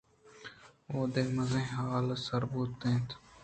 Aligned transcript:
آوہدے 0.91 1.21
مزنیں 1.35 1.71
ہالءَ 1.75 2.17
سر 2.25 2.43
بوت 2.51 2.81
اَنت 2.85 3.07